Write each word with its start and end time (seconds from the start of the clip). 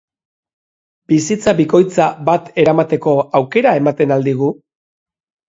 Bizitza 1.11 1.53
bikotza 1.59 2.07
bat 2.31 2.49
eramateko 2.65 3.15
aukera 3.41 3.77
ematen 3.83 4.17
al 4.19 4.27
digu? 4.33 4.53